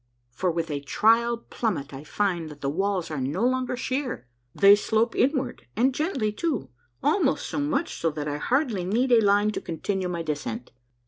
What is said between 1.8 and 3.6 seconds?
I find that the walls are no